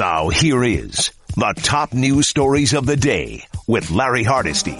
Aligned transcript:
Now 0.00 0.30
here 0.30 0.64
is 0.64 1.10
the 1.36 1.52
top 1.58 1.92
news 1.92 2.26
stories 2.26 2.72
of 2.72 2.86
the 2.86 2.96
day 2.96 3.44
with 3.66 3.90
Larry 3.90 4.22
Hardesty. 4.22 4.78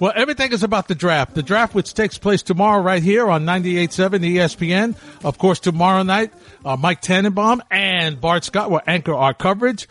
Well, 0.00 0.12
everything 0.16 0.52
is 0.52 0.64
about 0.64 0.88
the 0.88 0.96
draft. 0.96 1.36
The 1.36 1.44
draft, 1.44 1.72
which 1.72 1.94
takes 1.94 2.18
place 2.18 2.42
tomorrow 2.42 2.82
right 2.82 3.00
here 3.00 3.30
on 3.30 3.44
98.7 3.44 4.18
ESPN. 4.34 4.96
Of 5.24 5.38
course, 5.38 5.60
tomorrow 5.60 6.02
night, 6.02 6.32
uh, 6.64 6.76
Mike 6.76 7.00
Tannenbaum 7.00 7.62
and 7.70 8.20
Bart 8.20 8.42
Scott 8.42 8.72
will 8.72 8.80
anchor 8.88 9.14
our 9.14 9.34
coverage. 9.34 9.88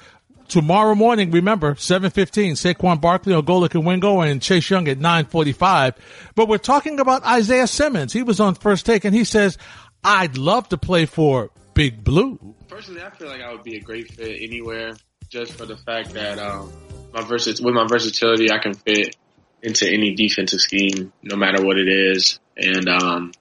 Tomorrow 0.49 0.95
morning, 0.95 1.31
remember, 1.31 1.75
7.15, 1.75 2.57
Saquon 2.57 2.99
Barkley, 2.99 3.31
Golic 3.31 3.75
and 3.75 3.85
Wingo, 3.85 4.19
and 4.19 4.41
Chase 4.41 4.69
Young 4.69 4.89
at 4.89 4.99
9.45. 4.99 5.95
But 6.35 6.49
we're 6.49 6.57
talking 6.57 6.99
about 6.99 7.23
Isaiah 7.23 7.67
Simmons. 7.67 8.11
He 8.11 8.23
was 8.23 8.41
on 8.41 8.55
first 8.55 8.85
take 8.85 9.05
and 9.05 9.15
he 9.15 9.23
says, 9.23 9.57
I'd 10.03 10.37
love 10.37 10.67
to 10.67 10.77
play 10.77 11.05
for 11.05 11.49
Big 11.75 12.03
Blue. 12.03 12.55
Personally, 12.75 13.03
I 13.03 13.09
feel 13.11 13.29
like 13.29 13.39
I 13.39 13.53
would 13.53 13.63
be 13.63 13.77
a 13.77 13.79
great 13.79 14.11
fit 14.11 14.35
anywhere 14.41 14.97
just 15.29 15.53
for 15.53 15.65
the 15.65 15.77
fact 15.77 16.09
that, 16.09 16.37
um, 16.39 16.69
my 17.13 17.21
with 17.25 17.61
my 17.61 17.87
versatility, 17.87 18.51
I 18.51 18.57
can 18.57 18.73
fit 18.73 19.15
into 19.63 19.87
any 19.87 20.13
defensive 20.13 20.59
scheme, 20.59 21.13
no 21.23 21.37
matter 21.37 21.63
what 21.65 21.77
it 21.77 21.87
is. 21.87 22.37
And, 22.57 22.89
um, 22.89 23.31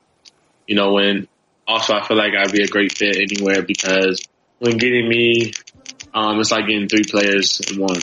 you 0.69 0.77
know, 0.77 0.93
when 0.93 1.27
also 1.67 1.95
I 1.95 2.07
feel 2.07 2.17
like 2.17 2.31
I'd 2.39 2.53
be 2.53 2.63
a 2.63 2.69
great 2.69 2.97
fit 2.97 3.17
anywhere 3.17 3.63
because 3.63 4.23
when 4.61 4.77
getting 4.77 5.09
me, 5.09 5.51
um, 6.15 6.39
it's 6.39 6.53
like 6.53 6.69
getting 6.69 6.89
three 6.89 7.03
players 7.03 7.59
in 7.59 7.81
one. 7.81 8.03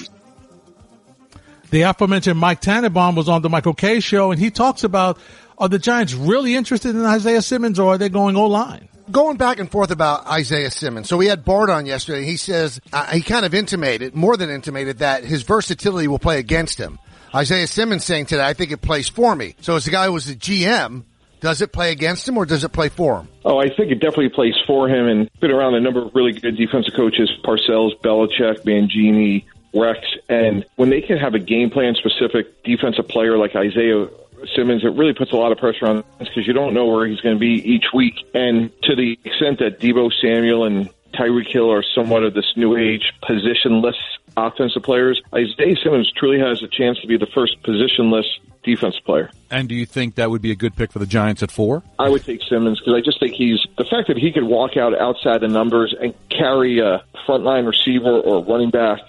The 1.70 1.84
aforementioned 1.84 2.38
Mike 2.38 2.60
Tannenbaum 2.60 3.16
was 3.16 3.30
on 3.30 3.42
the 3.42 3.50
Michael 3.50 3.74
Kay 3.74 4.02
show 4.02 4.32
and 4.32 4.40
he 4.42 4.52
talks 4.52 4.84
about 4.84 5.18
are 5.58 5.70
the 5.70 5.80
Giants 5.80 6.14
really 6.14 6.56
interested 6.56 6.94
in 6.94 7.06
Isaiah 7.06 7.42
Simmons 7.42 7.80
or 7.80 7.94
are 7.94 7.98
they 7.98 8.10
going 8.10 8.36
O 8.36 8.48
line? 8.48 8.90
Going 9.12 9.36
back 9.36 9.60
and 9.60 9.70
forth 9.70 9.92
about 9.92 10.26
Isaiah 10.28 10.72
Simmons. 10.72 11.10
So 11.10 11.18
we 11.18 11.28
had 11.28 11.44
Bart 11.44 11.70
on 11.70 11.86
yesterday. 11.86 12.24
He 12.24 12.38
says, 12.38 12.80
uh, 12.94 13.08
he 13.08 13.22
kind 13.22 13.46
of 13.46 13.54
intimated, 13.54 14.16
more 14.16 14.38
than 14.38 14.50
intimated, 14.50 15.00
that 15.00 15.26
his 15.26 15.44
versatility 15.44 16.08
will 16.08 16.20
play 16.20 16.40
against 16.40 16.78
him. 16.78 16.98
Isaiah 17.34 17.68
Simmons 17.68 18.06
saying 18.06 18.28
today, 18.28 18.46
I 18.46 18.54
think 18.54 18.72
it 18.72 18.82
plays 18.82 19.10
for 19.10 19.36
me. 19.36 19.56
So 19.62 19.76
as 19.76 19.86
the 19.86 19.92
guy 19.92 20.06
who 20.06 20.14
was 20.14 20.30
a 20.30 20.36
GM, 20.36 21.04
does 21.42 21.62
it 21.62 21.74
play 21.74 21.92
against 21.92 22.28
him 22.28 22.38
or 22.38 22.46
does 22.46 22.64
it 22.64 22.70
play 22.70 22.88
for 22.90 23.20
him? 23.20 23.28
Oh, 23.44 23.58
I 23.58 23.68
think 23.68 23.92
it 23.92 23.96
definitely 23.96 24.30
plays 24.30 24.56
for 24.66 24.88
him 24.88 25.08
and 25.08 25.30
been 25.40 25.52
around 25.52 25.76
a 25.76 25.82
number 25.82 26.02
of 26.02 26.16
really 26.16 26.34
good 26.34 26.56
defensive 26.56 26.94
coaches, 26.94 27.32
Parcells, 27.44 28.00
Belichick, 28.02 28.64
Mangini, 28.64 29.46
Rex, 29.74 30.00
and 30.30 30.66
when 30.76 30.90
they 30.90 31.02
can 31.02 31.18
have 31.18 31.34
a 31.34 31.40
game 31.40 31.70
plan 31.70 31.96
specific 31.96 32.64
defensive 32.64 33.08
player 33.08 33.38
like 33.38 33.56
Isaiah 33.56 34.08
Simmons, 34.56 34.84
it 34.84 34.94
really 34.94 35.14
puts 35.14 35.32
a 35.32 35.36
lot 35.36 35.52
of 35.52 35.58
pressure 35.58 35.86
on 35.86 36.04
because 36.20 36.48
you 36.48 36.54
don't 36.54 36.74
know 36.74 36.88
where 36.88 37.08
he's 37.08 37.22
going 37.22 37.36
to 37.36 37.40
be 37.40 37.62
each 37.64 37.86
week. 37.94 38.16
And 38.34 38.72
to 38.84 38.96
the 38.96 39.18
extent 39.24 39.60
that 39.60 39.80
Deebo 39.80 40.12
Samuel 40.22 40.66
and 40.66 40.90
Tyreek 41.14 41.52
Hill 41.52 41.72
are 41.72 41.84
somewhat 41.84 42.24
of 42.24 42.34
this 42.34 42.54
new 42.56 42.78
age 42.78 43.14
positionless 43.24 43.98
offensive 44.38 44.84
players, 44.84 45.22
Isaiah 45.34 45.76
Simmons 45.84 46.12
truly 46.16 46.40
has 46.40 46.64
a 46.64 46.68
chance 46.68 47.00
to 47.00 47.08
be 47.08 47.18
the 47.18 47.28
first 47.28 47.62
positionless 47.64 48.26
defensive 48.64 49.04
player. 49.04 49.32
And 49.50 49.68
do 49.68 49.76
you 49.76 49.86
think 49.86 50.16
that 50.16 50.30
would 50.30 50.42
be 50.42 50.52
a 50.52 50.56
good 50.56 50.76
pick 50.76 50.92
for 50.92 51.00
the 51.00 51.06
Giants 51.06 51.44
at 51.44 51.52
four? 51.52 51.84
I 52.00 52.10
would 52.10 52.24
take 52.24 52.42
Simmons 52.48 52.80
because 52.80 52.94
I 52.94 53.02
just 53.02 53.20
think 53.20 53.34
he's 53.34 53.60
the 53.78 53.86
fact 53.86 54.08
that 54.08 54.18
he 54.18 54.32
could 54.32 54.44
walk 54.44 54.78
out 54.78 54.98
outside 55.00 55.42
the 55.42 55.48
numbers 55.48 55.96
and 56.00 56.14
carry 56.30 56.80
a 56.80 57.04
frontline 57.28 57.68
receiver 57.68 58.20
or 58.20 58.44
running 58.44 58.70
back 58.70 59.00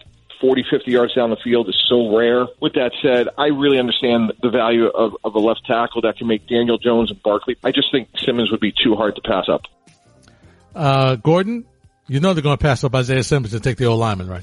40, 0.43 0.65
50 0.71 0.91
yards 0.91 1.15
down 1.15 1.31
the 1.31 1.37
field 1.43 1.69
is 1.71 1.83
so 1.89 2.15
rare. 2.15 2.47
With 2.61 2.75
that 2.75 2.93
said, 3.01 3.29
I 3.39 3.47
really 3.47 3.79
understand 3.79 4.33
the 4.43 4.51
value 4.51 4.89
of, 4.89 5.12
of 5.25 5.35
a 5.35 5.39
left 5.39 5.65
tackle 5.67 6.03
that 6.03 6.19
can 6.19 6.27
make 6.27 6.47
Daniel 6.47 6.77
Jones 6.77 7.11
and 7.11 7.23
Barkley. 7.23 7.57
I 7.65 7.71
just 7.73 7.91
think 7.91 8.09
Simmons 8.19 8.51
would 8.51 8.61
be 8.61 8.73
too 8.73 8.95
hard 8.95 9.15
to 9.15 9.23
pass 9.23 9.48
up. 9.48 9.63
Uh, 10.75 11.17
Gordon, 11.17 11.65
you 12.09 12.20
know 12.20 12.35
they're 12.35 12.43
going 12.43 12.59
to 12.59 12.63
pass 12.63 12.83
up 12.85 12.95
Isaiah 12.95 13.23
Simmons 13.25 13.55
and 13.55 13.63
take 13.63 13.77
the 13.79 13.87
old 13.87 14.01
lineman, 14.01 14.29
right? 14.29 14.43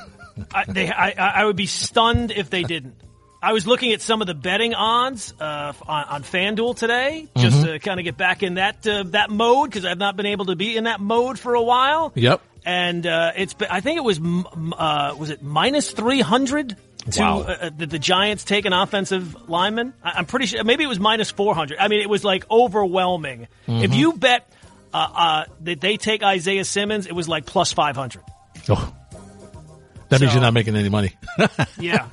I, 0.52 0.64
they, 0.66 0.90
I, 0.90 1.42
I 1.42 1.44
would 1.44 1.56
be 1.56 1.66
stunned 1.66 2.30
if 2.32 2.50
they 2.50 2.62
didn't. 2.64 2.94
I 3.42 3.52
was 3.52 3.66
looking 3.66 3.92
at 3.92 4.00
some 4.00 4.22
of 4.22 4.26
the 4.26 4.32
betting 4.34 4.74
odds 4.74 5.34
uh, 5.38 5.74
on, 5.86 6.04
on 6.04 6.22
FanDuel 6.22 6.76
today, 6.76 7.28
just 7.36 7.58
Mm-hmm. 7.58 7.66
to 7.66 7.78
kind 7.78 8.00
of 8.00 8.04
get 8.04 8.16
back 8.16 8.42
in 8.42 8.54
that 8.54 8.86
uh, 8.86 9.02
that 9.08 9.28
mode 9.28 9.68
because 9.68 9.84
I've 9.84 9.98
not 9.98 10.16
been 10.16 10.24
able 10.26 10.46
to 10.46 10.56
be 10.56 10.76
in 10.78 10.84
that 10.84 10.98
mode 10.98 11.38
for 11.38 11.54
a 11.54 11.62
while. 11.62 12.10
Yep. 12.14 12.40
And 12.64 13.06
uh, 13.06 13.32
it's 13.36 13.52
been, 13.54 13.68
I 13.70 13.80
think 13.80 13.98
it 13.98 14.04
was 14.04 14.18
uh, 14.20 15.14
was 15.18 15.30
it 15.30 15.42
minus 15.42 15.90
three 15.92 16.20
hundred 16.20 16.76
to 17.10 17.20
Wow. 17.20 17.40
uh, 17.40 17.70
that 17.76 17.90
the 17.90 17.98
Giants 17.98 18.44
take 18.44 18.64
an 18.64 18.72
offensive 18.72 19.48
lineman. 19.50 19.92
I, 20.02 20.12
I'm 20.12 20.24
pretty 20.26 20.46
sure 20.46 20.64
maybe 20.64 20.84
it 20.84 20.88
was 20.88 20.98
minus 20.98 21.30
four 21.30 21.54
hundred. 21.54 21.78
I 21.78 21.88
mean, 21.88 22.00
it 22.00 22.08
was 22.08 22.24
like 22.24 22.50
overwhelming. 22.50 23.48
Mm-hmm. 23.68 23.84
If 23.84 23.94
you 23.94 24.14
bet 24.14 24.50
uh, 24.94 24.96
uh, 25.14 25.44
that 25.64 25.80
they 25.82 25.98
take 25.98 26.22
Isaiah 26.22 26.64
Simmons, 26.64 27.06
it 27.06 27.12
was 27.12 27.28
like 27.28 27.44
plus 27.44 27.72
five 27.72 27.96
hundred. 27.96 28.22
Oh. 28.70 28.92
That 30.08 30.20
means 30.20 30.32
So- 30.32 30.36
you're 30.36 30.42
not 30.42 30.54
making 30.54 30.76
any 30.76 30.88
money. 30.88 31.12
Yeah. 31.78 32.08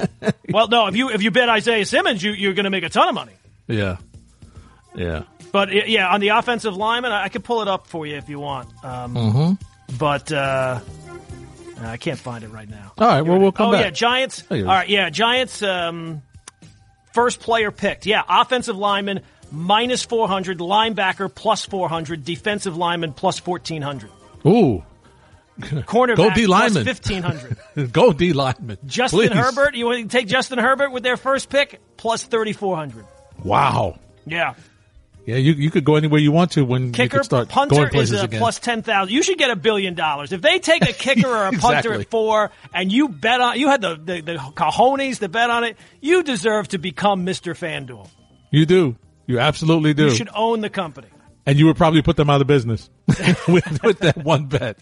well, 0.50 0.68
no, 0.68 0.88
if 0.88 0.96
you 0.98 1.10
if 1.12 1.22
you 1.22 1.32
bet 1.32 1.48
Isaiah 1.48 1.86
Simmons, 1.86 2.22
you, 2.22 2.32
you're 2.32 2.54
going 2.54 2.64
to 2.66 2.70
make 2.72 2.84
a 2.84 2.90
ton 2.90 3.08
of 3.08 3.16
money. 3.16 3.34
yeah. 3.68 3.98
Yeah. 4.96 5.24
But 5.54 5.70
uh, 5.70 5.84
yeah, 5.86 6.10
on 6.14 6.20
the 6.20 6.30
offensive 6.30 6.76
lineman, 6.76 7.12
I 7.14 7.24
I 7.26 7.30
could 7.30 7.44
pull 7.46 7.62
it 7.62 7.68
up 7.70 7.88
for 7.88 8.06
you 8.06 8.16
if 8.18 8.28
you 8.28 8.40
want. 8.40 8.68
Um, 8.84 9.14
Mm-hmm. 9.16 9.54
But 10.02 10.32
uh, 10.32 10.80
I 11.80 11.98
can't 11.98 12.18
find 12.18 12.44
it 12.44 12.48
right 12.48 12.68
now. 12.68 12.92
All 12.98 13.08
right. 13.08 13.22
Well, 13.22 13.38
we'll 13.38 13.52
come 13.52 13.70
oh 13.70 13.72
back. 13.74 13.86
yeah, 13.86 13.90
Giants. 13.92 14.44
All 14.50 14.64
right, 14.64 14.90
yeah. 14.90 15.12
Giants. 15.12 15.62
Um, 15.62 16.24
first 17.14 17.40
player 17.40 17.70
picked. 17.70 18.08
Yeah, 18.08 18.24
offensive 18.28 18.76
lineman 18.76 19.22
minus 19.52 20.04
four 20.04 20.28
hundred, 20.28 20.58
linebacker 20.58 21.32
plus 21.34 21.66
four 21.66 21.88
hundred, 21.88 22.26
defensive 22.26 22.76
lineman 22.76 23.14
plus 23.14 23.38
fourteen 23.38 23.84
hundred, 23.84 24.10
Ooh. 24.44 24.84
cornerback 25.60 26.16
Go 26.16 26.32
D 26.32 26.48
lineman. 26.48 26.84
fifteen 26.84 27.22
hundred. 27.22 27.58
Go 27.94 28.12
D 28.12 28.34
lineman. 28.34 28.80
Justin 28.88 29.30
Please. 29.30 29.38
Herbert. 29.38 29.76
You 29.76 29.86
want 29.86 30.02
to 30.02 30.18
take 30.18 30.26
Justin 30.28 30.58
Herbert 30.58 30.92
with 30.92 31.04
their 31.04 31.16
first 31.16 31.48
pick 31.48 31.80
plus 31.98 32.24
thirty 32.24 32.54
four 32.54 32.76
hundred. 32.76 33.06
Wow. 33.44 34.00
Yeah. 34.26 34.56
Yeah, 35.26 35.36
you 35.36 35.54
you 35.54 35.70
could 35.70 35.84
go 35.86 35.96
anywhere 35.98 36.20
you 36.20 36.32
want 36.32 36.52
to 36.54 36.64
when 36.66 36.88
you 36.88 36.92
Kicker, 36.94 37.18
could 37.20 37.26
start 37.26 37.48
punter 37.50 37.88
going 37.90 37.96
is 38.04 38.12
a 38.12 38.24
again. 38.24 38.40
plus 38.40 38.58
ten 38.60 38.82
thousand. 38.82 39.14
You 39.14 39.22
should 39.22 39.38
get 39.38 39.52
a 39.52 39.56
billion 39.56 39.94
dollars 39.94 40.32
if 40.32 40.42
they 40.42 40.58
take 40.60 40.82
a 40.82 40.94
kicker 40.94 41.28
or 41.30 41.46
a 41.46 41.52
punter 41.60 41.78
Exactly. 41.94 42.02
at 42.02 42.10
four, 42.10 42.52
and 42.74 42.92
you 42.92 43.08
bet 43.08 43.40
on. 43.40 43.60
You 43.60 43.68
had 43.70 43.82
the, 43.82 43.96
the 43.96 44.22
the 44.22 44.34
cojones 44.36 45.20
to 45.20 45.30
bet 45.30 45.50
on 45.52 45.64
it. 45.64 45.78
You 46.02 46.24
deserve 46.24 46.70
to 46.70 46.80
become 46.80 47.24
Mister 47.24 47.54
FanDuel. 47.54 48.10
You 48.50 48.66
do. 48.66 48.96
You 49.28 49.40
absolutely 49.40 49.94
do. 49.94 50.06
You 50.06 50.10
should 50.16 50.30
own 50.36 50.62
the 50.62 50.70
company. 50.72 51.08
and 51.46 51.58
you 51.60 51.68
would 51.68 51.78
probably 51.78 52.02
put 52.02 52.18
them 52.18 52.30
out 52.30 52.42
of 52.42 52.48
business 52.48 52.90
with, 53.48 53.84
with 53.84 54.00
that 54.00 54.18
one 54.24 54.48
bet. 54.48 54.78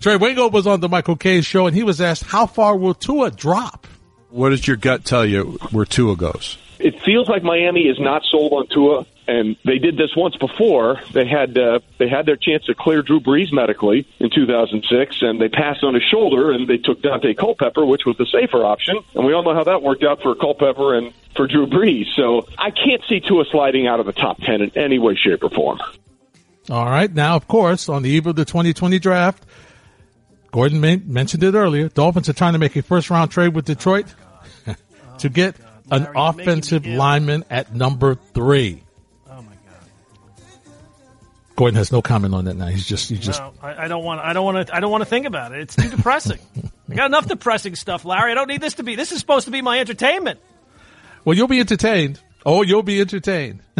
Trey 0.00 0.16
Wingo 0.16 0.48
was 0.48 0.66
on 0.66 0.80
the 0.80 0.88
Michael 0.88 1.16
Kay 1.16 1.42
show 1.42 1.66
and 1.66 1.76
he 1.76 1.82
was 1.82 2.00
asked, 2.00 2.24
how 2.24 2.46
far 2.46 2.76
will 2.76 2.94
Tua 2.94 3.30
drop? 3.30 3.86
What 4.30 4.48
does 4.50 4.66
your 4.66 4.76
gut 4.76 5.04
tell 5.04 5.24
you 5.26 5.58
where 5.70 5.84
Tua 5.84 6.16
goes? 6.16 6.56
It 6.78 7.00
feels 7.04 7.28
like 7.28 7.42
Miami 7.42 7.82
is 7.82 7.98
not 8.00 8.22
sold 8.30 8.52
on 8.52 8.66
Tua, 8.68 9.06
and 9.26 9.56
they 9.64 9.78
did 9.78 9.96
this 9.96 10.14
once 10.16 10.36
before. 10.36 11.00
They 11.12 11.26
had 11.26 11.56
uh, 11.56 11.80
they 11.98 12.08
had 12.08 12.26
their 12.26 12.36
chance 12.36 12.64
to 12.64 12.74
clear 12.74 13.02
Drew 13.02 13.20
Brees 13.20 13.52
medically 13.52 14.06
in 14.18 14.30
2006, 14.30 15.22
and 15.22 15.40
they 15.40 15.48
passed 15.48 15.82
on 15.82 15.94
his 15.94 16.02
shoulder, 16.02 16.52
and 16.52 16.68
they 16.68 16.78
took 16.78 17.00
Daunte 17.00 17.36
Culpepper, 17.36 17.84
which 17.84 18.04
was 18.04 18.16
the 18.16 18.26
safer 18.26 18.64
option. 18.64 18.98
And 19.14 19.24
we 19.24 19.32
all 19.32 19.42
know 19.42 19.54
how 19.54 19.64
that 19.64 19.82
worked 19.82 20.04
out 20.04 20.22
for 20.22 20.34
Culpepper 20.34 20.94
and 20.94 21.12
for 21.36 21.46
Drew 21.46 21.66
Brees. 21.66 22.06
So 22.14 22.46
I 22.58 22.70
can't 22.70 23.02
see 23.08 23.20
Tua 23.20 23.44
sliding 23.50 23.86
out 23.86 24.00
of 24.00 24.06
the 24.06 24.12
top 24.12 24.38
ten 24.38 24.60
in 24.60 24.76
any 24.76 24.98
way, 24.98 25.14
shape, 25.14 25.42
or 25.42 25.50
form. 25.50 25.78
All 26.70 26.86
right. 26.86 27.12
Now, 27.12 27.36
of 27.36 27.46
course, 27.46 27.88
on 27.88 28.02
the 28.02 28.10
eve 28.10 28.26
of 28.26 28.36
the 28.36 28.44
2020 28.44 28.98
draft, 28.98 29.44
Gordon 30.50 30.80
men- 30.80 31.04
mentioned 31.06 31.42
it 31.42 31.54
earlier. 31.54 31.88
Dolphins 31.88 32.28
are 32.28 32.32
trying 32.32 32.52
to 32.54 32.58
make 32.58 32.76
a 32.76 32.82
first 32.82 33.10
round 33.10 33.30
trade 33.30 33.54
with 33.54 33.64
Detroit 33.66 34.06
to 35.18 35.28
get 35.28 35.56
an 35.90 36.04
Larry, 36.04 36.14
you're 36.14 36.24
making 36.24 36.36
me 36.36 36.44
offensive 36.44 36.86
lineman 36.86 37.44
at 37.50 37.74
number 37.74 38.14
three. 38.14 38.83
My 41.54 41.54
god! 41.54 41.56
Gordon 41.56 41.76
has 41.76 41.92
no 41.92 42.02
comment 42.02 42.34
on 42.34 42.44
that 42.46 42.56
now. 42.56 42.66
He's 42.66 42.86
just, 42.86 43.08
he's 43.08 43.20
just, 43.20 43.40
No, 43.40 43.52
I, 43.62 43.84
I 43.84 43.88
don't 43.88 44.04
want. 44.04 44.20
I 44.20 44.32
don't 44.32 44.44
want 44.44 44.66
to. 44.66 44.74
I 44.74 44.80
don't 44.80 44.90
want 44.90 45.02
to 45.02 45.06
think 45.06 45.26
about 45.26 45.52
it. 45.52 45.60
It's 45.60 45.76
too 45.76 45.88
depressing. 45.88 46.38
I 46.90 46.94
got 46.94 47.06
enough 47.06 47.26
depressing 47.26 47.76
stuff, 47.76 48.04
Larry. 48.04 48.32
I 48.32 48.34
don't 48.34 48.48
need 48.48 48.60
this 48.60 48.74
to 48.74 48.82
be. 48.82 48.96
This 48.96 49.12
is 49.12 49.20
supposed 49.20 49.46
to 49.46 49.50
be 49.50 49.62
my 49.62 49.80
entertainment. 49.80 50.40
well, 51.24 51.36
you'll 51.36 51.48
be 51.48 51.60
entertained. 51.60 52.20
Oh, 52.44 52.62
you'll 52.62 52.82
be 52.82 53.00
entertained. 53.00 53.60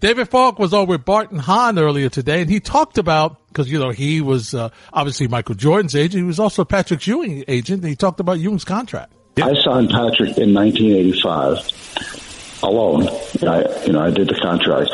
David 0.00 0.28
Falk 0.28 0.58
was 0.58 0.74
on 0.74 0.86
with 0.86 1.04
Bart 1.04 1.32
and 1.32 1.40
Hahn 1.40 1.78
earlier 1.78 2.08
today, 2.08 2.42
and 2.42 2.50
he 2.50 2.60
talked 2.60 2.98
about 2.98 3.46
because 3.48 3.70
you 3.70 3.78
know 3.78 3.90
he 3.90 4.20
was 4.20 4.54
uh, 4.54 4.68
obviously 4.92 5.28
Michael 5.28 5.54
Jordan's 5.54 5.96
agent. 5.96 6.14
He 6.14 6.22
was 6.22 6.38
also 6.38 6.64
Patrick 6.64 7.06
Ewing 7.06 7.44
agent. 7.48 7.82
And 7.82 7.88
he 7.88 7.96
talked 7.96 8.20
about 8.20 8.38
Ewing's 8.38 8.64
contract. 8.64 9.12
I 9.36 9.54
signed 9.54 9.90
Patrick 9.90 10.38
in 10.38 10.54
1985 10.54 12.60
alone. 12.62 13.08
I, 13.42 13.84
you 13.84 13.92
know, 13.92 14.02
I 14.02 14.10
did 14.10 14.28
the 14.28 14.38
contract, 14.40 14.90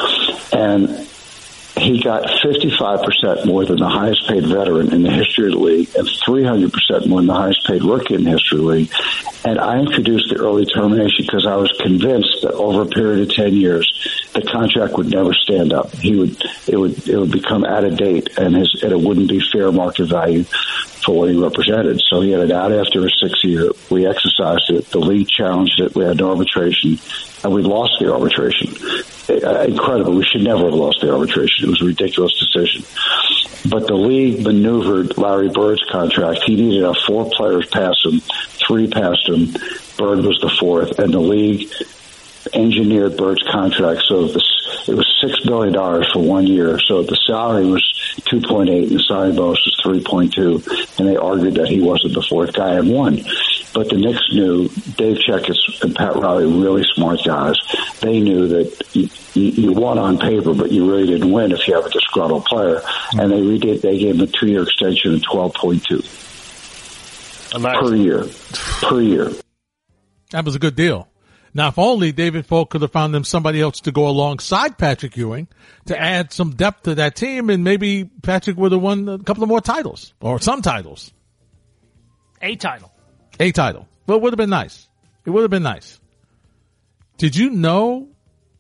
and 0.55 0.89
he 1.81 2.03
got 2.03 2.25
55% 2.25 3.47
more 3.47 3.65
than 3.65 3.79
the 3.79 3.89
highest 3.89 4.29
paid 4.29 4.47
veteran 4.47 4.93
in 4.93 5.03
the 5.03 5.11
history 5.11 5.47
of 5.47 5.59
the 5.59 5.65
league, 5.65 5.89
and 5.97 6.07
300% 6.07 7.07
more 7.07 7.21
than 7.21 7.27
the 7.27 7.35
highest 7.35 7.67
paid 7.67 7.83
rookie 7.83 8.15
in 8.15 8.25
the 8.25 8.31
history 8.31 8.59
of 8.59 8.65
the 8.65 8.71
league. 8.71 8.93
And 9.45 9.59
I 9.59 9.79
introduced 9.79 10.29
the 10.29 10.37
early 10.37 10.67
termination 10.67 11.25
because 11.27 11.47
I 11.47 11.57
was 11.57 11.73
convinced 11.81 12.43
that 12.43 12.53
over 12.53 12.83
a 12.83 12.87
period 12.87 13.29
of 13.29 13.35
10 13.35 13.55
years, 13.55 13.91
the 14.35 14.43
contract 14.43 14.95
would 14.99 15.11
never 15.11 15.33
stand 15.33 15.73
up. 15.73 15.91
He 15.95 16.17
would, 16.17 16.43
it 16.67 16.77
would, 16.77 17.09
it 17.09 17.17
would 17.17 17.33
become 17.33 17.65
out 17.65 17.85
of 17.85 17.97
date, 17.97 18.39
and 18.39 18.55
his, 18.55 18.83
and 18.83 18.93
it 18.93 19.01
wouldn't 19.01 19.29
be 19.29 19.41
fair 19.53 19.73
market 19.73 20.07
value. 20.07 20.45
for 21.05 21.17
what 21.17 21.31
he 21.31 21.37
represented. 21.37 22.01
So 22.09 22.21
he 22.21 22.31
had 22.31 22.43
it 22.43 22.51
out 22.51 22.73
after 22.73 23.03
his 23.03 23.19
six 23.21 23.43
year. 23.43 23.71
We 23.91 24.07
exercised 24.07 24.71
it. 24.71 24.87
The 24.91 24.99
league 25.01 25.29
challenged 25.29 25.81
it. 25.81 25.95
We 25.95 26.05
had 26.05 26.21
an 26.21 26.27
arbitration, 26.27 26.99
and 27.43 27.53
we 27.53 27.63
lost 27.63 27.99
the 28.01 28.13
arbitration. 28.13 28.75
Uh, 29.31 29.65
incredible. 29.69 30.15
We 30.15 30.25
should 30.25 30.43
never 30.43 30.65
have 30.65 30.75
lost 30.75 31.01
the 31.01 31.13
arbitration. 31.13 31.69
It 31.69 31.71
was 31.71 31.83
a 31.83 31.87
ridiculous 31.87 32.33
decision. 32.39 32.85
But 33.69 33.87
the 33.87 33.95
league 33.95 34.43
maneuvered 34.43 35.17
Larry 35.19 35.51
Bird's 35.51 35.85
contract. 35.91 36.43
He 36.45 36.57
needed 36.57 36.83
a 36.83 36.95
four 37.07 37.31
players 37.31 37.67
pass 37.69 37.95
him, 38.05 38.21
three 38.67 38.89
passed 38.89 39.29
him. 39.29 39.53
Bird 39.97 40.25
was 40.25 40.39
the 40.41 40.51
fourth, 40.59 40.99
and 40.99 41.13
the 41.13 41.21
league 41.21 41.71
engineered 42.55 43.17
Bird's 43.17 43.43
contract 43.51 44.03
so 44.09 44.27
the, 44.27 44.43
it 44.89 44.95
was 44.95 45.07
six 45.21 45.39
billion 45.45 45.75
dollars 45.75 46.11
for 46.11 46.21
one 46.21 46.47
year. 46.47 46.79
So 46.79 47.03
the 47.03 47.17
salary 47.27 47.67
was 47.67 47.85
two 48.25 48.41
point 48.41 48.71
eight, 48.71 48.89
and 48.89 48.99
the 48.99 49.05
signing 49.07 49.37
bonus 49.37 49.61
was 49.65 49.79
three 49.83 50.03
point 50.03 50.33
two, 50.33 50.63
and 50.99 51.07
they 51.07 51.17
argued 51.17 51.55
that 51.55 51.69
he 51.69 51.81
wasn't 51.81 52.15
the 52.15 52.23
fourth 52.23 52.53
guy 52.55 52.75
and 52.75 52.91
won. 52.91 53.21
But 53.73 53.89
the 53.89 53.97
Knicks 53.97 54.33
knew 54.33 54.69
Dave 54.97 55.19
Checketts 55.19 55.81
and 55.83 55.95
Pat 55.95 56.17
Riley, 56.17 56.47
really 56.47 56.85
smart 56.95 57.21
guys. 57.25 57.55
They 58.01 58.19
knew 58.19 58.49
that 58.49 58.95
you, 58.95 59.09
you 59.35 59.73
won 59.73 59.97
on 59.99 60.19
paper, 60.19 60.55
but 60.55 60.73
you 60.73 60.91
really 60.91 61.07
didn't 61.07 61.31
win 61.31 61.53
if 61.53 61.69
you 61.69 61.75
have 61.75 61.87
a 61.87 61.91
disgruntled 61.91 62.47
player. 62.47 62.83
And 63.13 63.31
they 63.31 63.41
redid. 63.41 63.81
They 63.81 63.99
gave 63.99 64.17
him 64.17 64.23
a 64.23 64.27
two-year 64.27 64.65
extension 64.65 65.15
of 65.15 65.23
twelve 65.23 65.55
point 65.55 65.85
two 65.85 66.03
per 67.53 67.95
year. 67.95 68.27
Per 68.83 69.01
year. 69.01 69.31
That 70.33 70.45
was 70.45 70.57
a 70.57 70.59
good 70.59 70.75
deal. 70.75 71.09
Now, 71.53 71.69
if 71.69 71.79
only 71.79 72.13
David 72.13 72.47
Falk 72.47 72.71
could 72.71 72.83
have 72.83 72.93
found 72.93 73.13
them 73.13 73.25
somebody 73.25 73.61
else 73.61 73.81
to 73.81 73.93
go 73.93 74.07
alongside 74.09 74.79
Patrick 74.79 75.17
Ewing 75.17 75.49
to 75.87 76.01
add 76.01 76.33
some 76.33 76.51
depth 76.53 76.85
to 76.85 76.95
that 76.97 77.17
team, 77.17 77.51
and 77.51 77.65
maybe 77.65 78.05
Patrick 78.05 78.57
would 78.57 78.71
have 78.71 78.81
won 78.81 79.09
a 79.09 79.19
couple 79.19 79.43
of 79.43 79.49
more 79.49 79.61
titles 79.61 80.15
or 80.21 80.41
some 80.41 80.63
titles. 80.63 81.13
A 82.41 82.55
title. 82.55 82.90
A 83.41 83.53
title. 83.53 83.89
Well, 84.07 84.19
it 84.19 84.23
would 84.23 84.35
have 84.35 84.39
been 84.39 84.51
nice. 84.51 84.87
It 85.25 85.31
would 85.31 85.41
have 85.41 85.51
been 85.51 85.63
nice. 85.63 85.99
Did 87.17 87.35
you 87.35 87.49
know, 87.49 88.09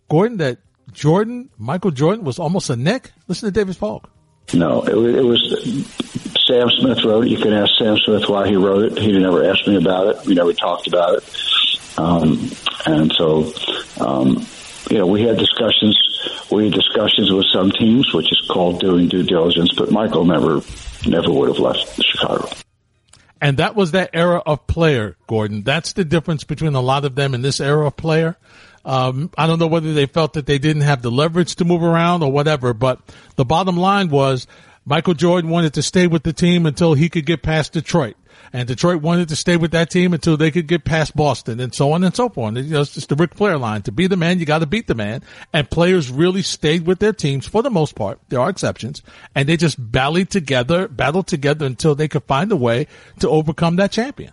Gordon, 0.09 0.38
that 0.38 0.59
Jordan, 0.91 1.50
Michael 1.59 1.91
Jordan, 1.91 2.25
was 2.25 2.38
almost 2.38 2.71
a 2.71 2.77
Knick? 2.77 3.12
Listen 3.29 3.49
to 3.49 3.53
David 3.53 3.77
Falk. 3.77 4.11
No, 4.55 4.82
it, 4.82 4.94
it 4.94 5.23
was 5.23 5.41
Sam 6.47 6.69
Smith 6.81 7.05
wrote 7.05 7.27
it. 7.27 7.31
You 7.31 7.37
can 7.37 7.53
ask 7.53 7.71
Sam 7.79 7.99
Smith 7.99 8.27
why 8.27 8.49
he 8.49 8.56
wrote 8.56 8.91
it. 8.91 8.99
He 8.99 9.17
never 9.19 9.44
asked 9.44 9.69
me 9.69 9.77
about 9.77 10.09
it. 10.09 10.27
We 10.27 10.35
never 10.35 10.55
talked 10.55 10.87
about 10.87 11.17
it. 11.17 11.99
Um, 11.99 12.50
and 12.87 13.12
so, 13.12 13.53
um, 14.00 14.47
you 14.91 14.99
know, 14.99 15.06
we 15.06 15.23
had 15.23 15.37
discussions. 15.37 15.97
We 16.50 16.65
had 16.65 16.73
discussions 16.73 17.31
with 17.31 17.47
some 17.53 17.71
teams, 17.71 18.15
which 18.15 18.32
is 18.32 18.49
called 18.49 18.81
doing 18.81 19.09
due 19.09 19.25
diligence. 19.25 19.75
But 19.77 19.91
Michael 19.91 20.25
never, 20.25 20.62
never 21.06 21.31
would 21.31 21.49
have 21.49 21.59
left 21.59 22.03
Chicago. 22.03 22.49
And 23.40 23.56
that 23.56 23.75
was 23.75 23.92
that 23.92 24.10
era 24.12 24.42
of 24.44 24.66
player, 24.66 25.16
Gordon. 25.26 25.62
That's 25.62 25.94
the 25.94 26.04
difference 26.04 26.44
between 26.44 26.75
a 26.75 26.81
lot 26.81 27.04
of 27.04 27.14
them 27.14 27.34
in 27.34 27.42
this 27.42 27.60
era 27.60 27.87
of 27.87 27.96
player. 27.96 28.37
Um, 28.84 29.31
I 29.37 29.46
don't 29.46 29.58
know 29.58 29.66
whether 29.66 29.92
they 29.92 30.06
felt 30.06 30.34
that 30.34 30.46
they 30.46 30.58
didn't 30.58 30.82
have 30.82 31.02
the 31.02 31.10
leverage 31.10 31.56
to 31.56 31.64
move 31.64 31.82
around 31.82 32.22
or 32.22 32.32
whatever, 32.32 32.72
but 32.75 33.00
the 33.37 33.44
bottom 33.44 33.76
line 33.76 34.08
was 34.08 34.46
Michael 34.84 35.14
Jordan 35.14 35.50
wanted 35.50 35.75
to 35.75 35.82
stay 35.82 36.06
with 36.06 36.22
the 36.22 36.32
team 36.32 36.66
until 36.66 36.94
he 36.94 37.08
could 37.08 37.26
get 37.26 37.42
past 37.42 37.72
Detroit. 37.72 38.16
And 38.52 38.67
Detroit 38.67 39.00
wanted 39.00 39.29
to 39.29 39.37
stay 39.37 39.56
with 39.56 39.70
that 39.73 39.91
team 39.91 40.12
until 40.12 40.37
they 40.37 40.50
could 40.50 40.67
get 40.67 40.85
past 40.85 41.14
Boston 41.14 41.61
and 41.61 41.73
so 41.73 41.93
on 41.93 42.02
and 42.02 42.14
so 42.14 42.29
forth. 42.29 42.56
You 42.56 42.62
know, 42.64 42.81
it's 42.81 42.94
just 42.94 43.08
the 43.08 43.14
Ric 43.14 43.35
Flair 43.35 43.58
line. 43.58 43.82
To 43.82 43.93
be 43.93 44.08
the 44.08 44.17
man, 44.17 44.41
you 44.41 44.47
got 44.47 44.58
to 44.58 44.67
beat 44.67 44.88
the 44.88 44.94
man. 44.94 45.23
And 45.52 45.70
players 45.70 46.11
really 46.11 46.43
stayed 46.43 46.87
with 46.87 46.99
their 46.99 47.12
teams 47.12 47.47
for 47.47 47.62
the 47.62 47.70
most 47.70 47.94
part. 47.94 48.19
There 48.29 48.41
are 48.41 48.50
exceptions. 48.50 49.02
And 49.35 49.49
they 49.49 49.56
just 49.56 49.76
battled 49.79 50.31
together, 50.31 50.88
battled 50.88 51.29
together 51.29 51.64
until 51.64 51.94
they 51.94 52.08
could 52.08 52.25
find 52.25 52.50
a 52.50 52.56
way 52.56 52.88
to 53.20 53.29
overcome 53.29 53.76
that 53.76 53.93
champion. 53.93 54.32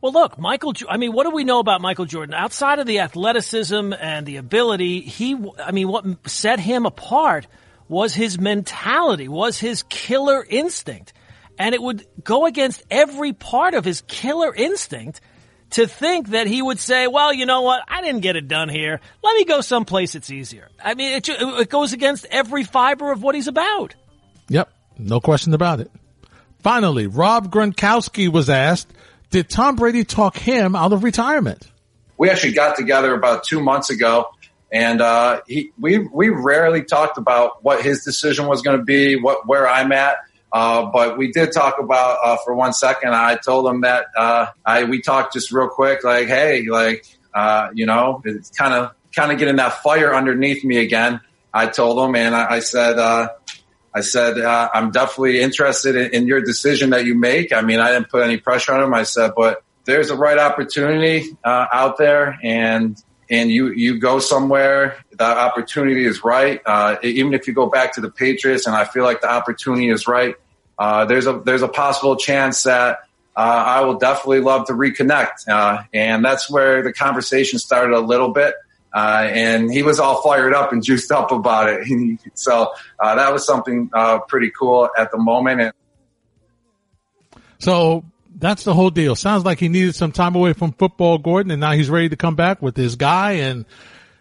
Well, 0.00 0.12
look, 0.12 0.38
Michael. 0.38 0.74
I 0.88 0.96
mean, 0.96 1.12
what 1.12 1.24
do 1.24 1.30
we 1.30 1.44
know 1.44 1.58
about 1.58 1.80
Michael 1.80 2.04
Jordan 2.04 2.34
outside 2.34 2.78
of 2.78 2.86
the 2.86 3.00
athleticism 3.00 3.92
and 3.92 4.26
the 4.26 4.36
ability? 4.36 5.00
He, 5.00 5.36
I 5.58 5.72
mean, 5.72 5.88
what 5.88 6.28
set 6.28 6.60
him 6.60 6.86
apart 6.86 7.48
was 7.88 8.14
his 8.14 8.38
mentality, 8.38 9.26
was 9.26 9.58
his 9.58 9.82
killer 9.84 10.46
instinct, 10.48 11.12
and 11.58 11.74
it 11.74 11.82
would 11.82 12.06
go 12.22 12.46
against 12.46 12.82
every 12.90 13.32
part 13.32 13.74
of 13.74 13.84
his 13.84 14.02
killer 14.02 14.54
instinct 14.54 15.20
to 15.70 15.86
think 15.86 16.28
that 16.28 16.46
he 16.46 16.62
would 16.62 16.78
say, 16.78 17.06
"Well, 17.06 17.32
you 17.32 17.46
know 17.46 17.62
what? 17.62 17.82
I 17.88 18.00
didn't 18.00 18.20
get 18.20 18.36
it 18.36 18.48
done 18.48 18.68
here. 18.68 19.00
Let 19.22 19.36
me 19.36 19.44
go 19.44 19.60
someplace 19.60 20.14
it's 20.14 20.30
easier." 20.30 20.68
I 20.82 20.94
mean, 20.94 21.12
it, 21.16 21.28
it 21.28 21.68
goes 21.68 21.92
against 21.92 22.26
every 22.30 22.64
fiber 22.64 23.12
of 23.12 23.22
what 23.22 23.34
he's 23.34 23.48
about. 23.48 23.94
Yep. 24.48 24.70
No 24.98 25.20
question 25.20 25.54
about 25.54 25.80
it. 25.80 25.90
Finally, 26.60 27.06
Rob 27.06 27.52
Gronkowski 27.52 28.32
was 28.32 28.50
asked, 28.50 28.92
did 29.30 29.48
Tom 29.48 29.76
Brady 29.76 30.04
talk 30.04 30.36
him 30.36 30.74
out 30.74 30.92
of 30.92 31.04
retirement? 31.04 31.68
we 32.18 32.28
actually 32.28 32.52
got 32.52 32.76
together 32.76 33.14
about 33.14 33.44
two 33.44 33.60
months 33.60 33.88
ago, 33.88 34.28
and 34.70 35.00
uh, 35.00 35.40
he, 35.46 35.70
we 35.80 35.98
we 35.98 36.28
rarely 36.28 36.82
talked 36.82 37.16
about 37.16 37.64
what 37.64 37.80
his 37.80 38.04
decision 38.04 38.46
was 38.46 38.60
going 38.60 38.76
to 38.76 38.84
be, 38.84 39.16
what 39.16 39.46
where 39.46 39.66
I'm 39.66 39.92
at. 39.92 40.16
Uh, 40.52 40.86
but 40.86 41.18
we 41.18 41.30
did 41.30 41.52
talk 41.52 41.78
about 41.78 42.18
uh, 42.24 42.36
for 42.44 42.54
one 42.54 42.72
second. 42.72 43.14
I 43.14 43.36
told 43.36 43.66
him 43.66 43.82
that 43.82 44.06
uh, 44.16 44.46
I 44.64 44.84
we 44.84 45.00
talked 45.02 45.34
just 45.34 45.52
real 45.52 45.68
quick, 45.68 46.04
like, 46.04 46.26
hey, 46.26 46.66
like 46.68 47.04
uh, 47.34 47.68
you 47.74 47.86
know, 47.86 48.22
it's 48.24 48.50
kind 48.50 48.74
of 48.74 48.92
kind 49.14 49.32
of 49.32 49.38
getting 49.38 49.56
that 49.56 49.82
fire 49.82 50.14
underneath 50.14 50.64
me 50.64 50.78
again. 50.78 51.20
I 51.52 51.66
told 51.66 51.98
him, 52.08 52.14
and 52.14 52.34
I, 52.34 52.54
I 52.54 52.58
said. 52.60 52.98
Uh, 52.98 53.28
I 53.94 54.02
said, 54.02 54.38
uh, 54.38 54.68
I'm 54.72 54.90
definitely 54.90 55.40
interested 55.40 55.96
in, 55.96 56.14
in 56.14 56.26
your 56.26 56.42
decision 56.42 56.90
that 56.90 57.04
you 57.06 57.14
make. 57.14 57.52
I 57.52 57.62
mean, 57.62 57.80
I 57.80 57.90
didn't 57.90 58.10
put 58.10 58.22
any 58.22 58.36
pressure 58.36 58.72
on 58.72 58.82
him. 58.82 58.94
I 58.94 59.02
said, 59.02 59.32
but 59.34 59.64
there's 59.86 60.10
a 60.10 60.16
right 60.16 60.38
opportunity 60.38 61.36
uh, 61.42 61.66
out 61.72 61.96
there 61.96 62.38
and 62.42 63.02
and 63.30 63.50
you 63.50 63.72
you 63.72 63.98
go 63.98 64.18
somewhere 64.18 64.96
that 65.18 65.36
opportunity 65.36 66.04
is 66.04 66.24
right. 66.24 66.60
Uh, 66.64 66.96
even 67.02 67.34
if 67.34 67.46
you 67.46 67.52
go 67.52 67.66
back 67.66 67.94
to 67.94 68.00
the 68.00 68.10
patriots 68.10 68.66
and 68.66 68.74
i 68.74 68.84
feel 68.84 69.04
like 69.04 69.20
the 69.20 69.30
opportunity 69.30 69.88
is 69.88 70.06
right 70.06 70.36
uh, 70.78 71.04
there's 71.04 71.26
a 71.26 71.40
there's 71.44 71.62
a 71.62 71.68
possible 71.68 72.16
chance 72.16 72.62
that 72.62 72.98
uh, 73.36 73.40
i 73.40 73.80
will 73.80 73.98
definitely 73.98 74.40
love 74.40 74.66
to 74.66 74.72
reconnect. 74.72 75.48
Uh, 75.48 75.82
and 75.92 76.24
that's 76.24 76.50
where 76.50 76.82
the 76.82 76.92
conversation 76.92 77.58
started 77.58 77.94
a 77.94 78.00
little 78.00 78.30
bit. 78.30 78.54
Uh, 78.92 79.28
and 79.30 79.70
he 79.70 79.82
was 79.82 80.00
all 80.00 80.22
fired 80.22 80.54
up 80.54 80.72
and 80.72 80.82
juiced 80.82 81.12
up 81.12 81.30
about 81.30 81.68
it. 81.68 81.86
So 82.34 82.72
uh, 82.98 83.14
that 83.16 83.32
was 83.32 83.44
something 83.44 83.90
uh, 83.92 84.20
pretty 84.20 84.50
cool 84.50 84.88
at 84.96 85.10
the 85.10 85.18
moment. 85.18 85.60
And 85.60 85.72
So 87.58 88.04
that's 88.36 88.64
the 88.64 88.74
whole 88.74 88.90
deal. 88.90 89.16
Sounds 89.16 89.44
like 89.44 89.58
he 89.58 89.68
needed 89.68 89.94
some 89.94 90.12
time 90.12 90.34
away 90.34 90.52
from 90.52 90.72
football, 90.72 91.18
Gordon, 91.18 91.50
and 91.50 91.60
now 91.60 91.72
he's 91.72 91.90
ready 91.90 92.08
to 92.08 92.16
come 92.16 92.36
back 92.36 92.62
with 92.62 92.76
his 92.76 92.96
guy. 92.96 93.32
And 93.32 93.64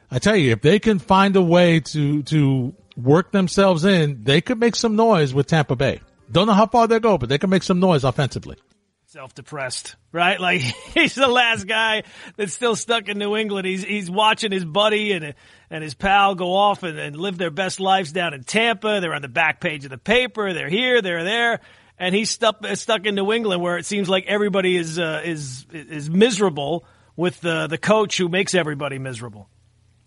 I 0.10 0.20
tell 0.20 0.36
you, 0.36 0.52
if 0.52 0.62
they 0.62 0.80
can 0.80 1.00
find 1.00 1.36
a 1.36 1.42
way 1.42 1.80
to, 1.82 2.24
to 2.24 2.76
work 2.96 3.32
themselves 3.32 3.86
in, 3.86 4.24
they 4.24 4.42
could 4.42 4.60
make 4.60 4.76
some 4.76 4.96
noise 4.96 5.34
with 5.34 5.48
Tampa 5.48 5.76
Bay. 5.76 6.02
Don't 6.32 6.48
know 6.48 6.54
how 6.54 6.66
far 6.68 6.88
they 6.88 7.00
go, 7.00 7.18
but 7.18 7.30
they 7.30 7.38
can 7.38 7.50
make 7.50 7.64
some 7.64 7.80
noise 7.80 8.04
offensively. 8.04 8.58
self-depressed, 9.06 9.96
right? 10.12 10.40
Like 10.40 10.62
he's 10.94 11.16
the 11.16 11.28
last 11.28 11.68
guy 11.68 12.04
that's 12.36 12.54
still 12.54 12.76
stuck 12.76 13.08
in 13.08 13.18
New 13.18 13.36
England. 13.38 13.66
He's 13.66 13.84
he's 13.84 14.10
watching 14.10 14.52
his 14.52 14.66
buddy 14.66 15.14
and 15.14 15.36
and 15.70 15.84
his 15.84 15.94
pal 15.94 16.36
go 16.36 16.54
off 16.54 16.84
and, 16.84 16.98
and 17.00 17.16
live 17.16 17.38
their 17.38 17.52
best 17.52 17.80
lives 17.80 18.12
down 18.12 18.34
in 18.34 18.44
Tampa. 18.44 19.00
They're 19.00 19.14
on 19.14 19.22
the 19.22 19.28
back 19.30 19.62
page 19.62 19.86
of 19.86 19.92
the 19.92 19.98
paper. 19.98 20.54
They're 20.54 20.70
here. 20.70 21.02
They're 21.02 21.24
there. 21.24 21.62
And 22.00 22.14
he's 22.14 22.30
stuck 22.30 22.64
stuck 22.76 23.06
in 23.06 23.16
New 23.16 23.32
England, 23.34 23.62
where 23.62 23.78
it 23.78 23.86
seems 23.86 24.08
like 24.08 24.26
everybody 24.28 24.76
is 24.76 25.00
uh, 25.00 25.22
is 25.26 25.66
is 25.72 26.10
miserable 26.10 26.86
with 27.16 27.42
the 27.42 27.68
the 27.68 27.78
coach 27.78 28.18
who 28.18 28.30
makes 28.30 28.54
everybody 28.54 29.00
miserable. 29.00 29.50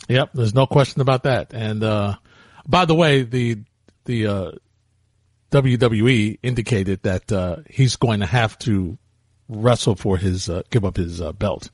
Yep, 0.08 0.30
there's 0.34 0.54
no 0.54 0.66
question 0.66 1.00
about 1.00 1.24
that. 1.24 1.52
And 1.52 1.82
uh, 1.82 2.16
by 2.66 2.84
the 2.84 2.94
way, 2.94 3.22
the 3.22 3.58
the 4.04 4.26
uh, 4.26 4.52
WWE 5.50 6.38
indicated 6.42 7.02
that 7.02 7.30
uh, 7.32 7.56
he's 7.68 7.96
going 7.96 8.20
to 8.20 8.26
have 8.26 8.58
to 8.60 8.96
wrestle 9.48 9.96
for 9.96 10.16
his 10.16 10.48
uh, 10.48 10.62
give 10.70 10.84
up 10.84 10.96
his 10.96 11.20
uh, 11.20 11.32
belt. 11.32 11.70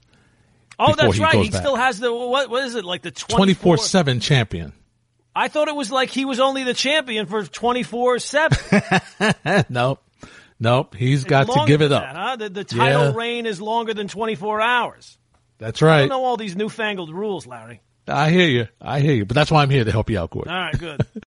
Oh, 0.79 0.95
that's 0.95 1.17
he 1.17 1.23
right. 1.23 1.43
He 1.43 1.51
back. 1.51 1.61
still 1.61 1.77
has 1.77 1.99
the 2.01 2.13
what? 2.13 2.51
What 2.51 2.65
is 2.65 2.75
it 2.75 2.85
like 2.85 3.03
the 3.03 3.11
Twenty 3.11 3.55
four 3.55 3.79
seven 3.79 4.21
champion. 4.21 4.73
I 5.35 5.49
thought 5.49 5.69
it 5.69 5.77
was 5.77 5.91
like 5.91 6.11
he 6.11 6.25
was 6.25 6.41
only 6.41 6.65
the 6.65 6.75
champion 6.75 7.27
for 7.27 7.45
twenty 7.45 7.83
four 7.83 8.19
seven. 8.19 8.59
nope. 10.59 10.95
He's 10.95 11.25
got 11.25 11.47
to 11.49 11.65
give 11.67 11.83
it 11.83 11.93
up. 11.93 12.03
that, 12.03 12.17
huh? 12.17 12.37
The, 12.37 12.49
the 12.49 12.65
title 12.65 13.05
Yeah. 13.07 13.13
reign 13.15 13.47
is 13.47 13.61
longer 13.61 13.95
than 13.95 14.09
24 14.09 14.61
hours. 14.61 15.19
That's 15.59 15.81
right. 15.83 15.97
I 15.97 16.01
don't 16.01 16.09
know 16.11 16.25
all 16.25 16.37
these 16.37 16.55
newfangled 16.57 17.11
rules, 17.11 17.47
Larry. 17.47 17.81
I 18.09 18.31
hear 18.31 18.47
you. 18.49 18.69
I 18.81 19.01
hear 19.01 19.15
you. 19.15 19.25
But 19.25 19.35
that's 19.35 19.51
why 19.51 19.63
I'm 19.63 19.71
here 19.71 19.85
to 19.85 19.91
help 19.91 20.11
you 20.11 20.19
out, 20.19 20.31
Gordon. 20.31 20.53
All 20.53 20.61
right, 20.61 20.79
good. 20.79 21.01